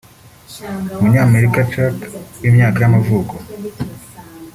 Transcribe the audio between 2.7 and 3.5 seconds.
y’amavuko